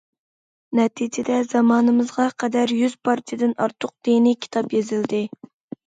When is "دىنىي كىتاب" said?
4.11-4.79